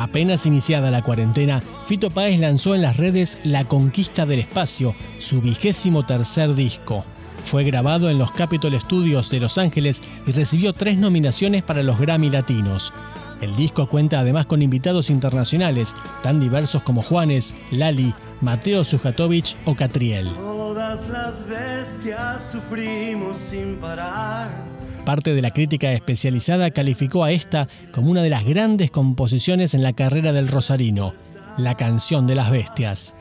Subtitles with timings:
[0.00, 5.42] Apenas iniciada la cuarentena, Fito Páez lanzó en las redes La Conquista del Espacio, su
[5.42, 7.04] vigésimo tercer disco.
[7.44, 11.98] Fue grabado en los Capitol Studios de Los Ángeles y recibió tres nominaciones para los
[11.98, 12.94] Grammy Latinos.
[13.42, 19.74] El disco cuenta además con invitados internacionales, tan diversos como Juanes, Lali, Mateo Sujatovich o
[19.74, 20.30] Catriel.
[20.34, 24.79] Todas las bestias sufrimos sin parar.
[25.10, 29.82] Parte de la crítica especializada calificó a esta como una de las grandes composiciones en
[29.82, 31.14] la carrera del Rosarino,
[31.58, 33.16] la canción de las bestias.